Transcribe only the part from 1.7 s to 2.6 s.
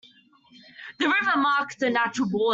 a natural border.